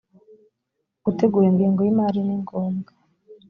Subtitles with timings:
[1.05, 2.91] gutegura ingengo y imari nigombwa.